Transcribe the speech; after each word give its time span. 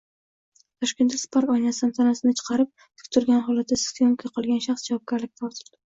Toshkentda 0.83 1.17
Spark 1.23 1.51
oynasidan 1.57 1.93
tanasini 1.99 2.33
chiqarib, 2.39 2.71
tik 3.03 3.11
turgan 3.19 3.45
holatda 3.51 3.79
syomka 3.83 4.33
qilgan 4.39 4.65
shaxs 4.69 4.87
javobgarlikka 4.93 5.45
tortildi 5.45 5.79